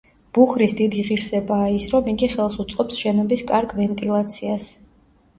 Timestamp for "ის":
1.73-1.83